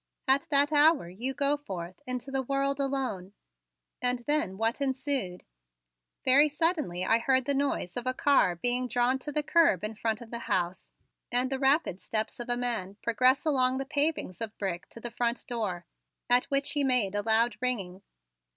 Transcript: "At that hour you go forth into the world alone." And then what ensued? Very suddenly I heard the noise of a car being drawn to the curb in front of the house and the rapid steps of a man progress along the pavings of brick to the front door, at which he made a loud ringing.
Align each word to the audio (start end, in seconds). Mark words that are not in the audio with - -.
"At 0.27 0.47
that 0.49 0.73
hour 0.73 1.07
you 1.09 1.35
go 1.35 1.55
forth 1.57 2.01
into 2.07 2.31
the 2.31 2.41
world 2.41 2.79
alone." 2.79 3.33
And 4.01 4.17
then 4.25 4.57
what 4.57 4.81
ensued? 4.81 5.43
Very 6.25 6.49
suddenly 6.49 7.05
I 7.05 7.19
heard 7.19 7.45
the 7.45 7.53
noise 7.53 7.95
of 7.95 8.07
a 8.07 8.13
car 8.15 8.55
being 8.55 8.87
drawn 8.87 9.19
to 9.19 9.31
the 9.31 9.43
curb 9.43 9.83
in 9.83 9.93
front 9.93 10.19
of 10.19 10.31
the 10.31 10.39
house 10.49 10.91
and 11.31 11.51
the 11.51 11.59
rapid 11.59 12.01
steps 12.01 12.39
of 12.39 12.49
a 12.49 12.57
man 12.57 12.95
progress 13.03 13.45
along 13.45 13.77
the 13.77 13.85
pavings 13.85 14.41
of 14.41 14.57
brick 14.57 14.89
to 14.89 14.99
the 14.99 15.11
front 15.11 15.45
door, 15.45 15.85
at 16.31 16.45
which 16.45 16.71
he 16.71 16.83
made 16.83 17.13
a 17.13 17.21
loud 17.21 17.55
ringing. 17.61 18.01